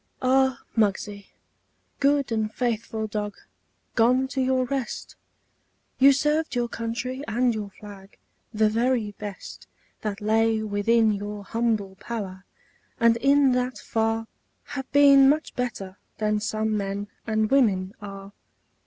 Ah, 0.23 0.61
Muggsie, 0.75 1.27
good 1.99 2.31
and 2.31 2.51
faithful 2.51 3.05
dog, 3.05 3.35
Gone 3.93 4.27
to 4.29 4.41
your 4.41 4.65
rest! 4.65 5.15
You 5.99 6.11
served 6.11 6.55
your 6.55 6.67
country 6.67 7.21
and 7.27 7.53
your 7.53 7.69
flag 7.69 8.17
The 8.51 8.67
very 8.67 9.11
best 9.19 9.67
That 10.01 10.19
lay 10.19 10.63
within 10.63 11.11
your 11.11 11.43
humble 11.43 11.97
power, 11.99 12.45
And 12.99 13.15
in 13.17 13.51
that 13.51 13.77
far 13.77 14.25
Have 14.73 14.91
been 14.91 15.29
much 15.29 15.55
better 15.55 15.99
than 16.17 16.39
some 16.39 16.75
men 16.75 17.07
And 17.27 17.51
women 17.51 17.93
are. 18.01 18.33